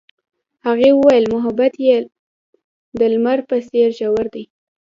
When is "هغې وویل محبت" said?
0.65-1.73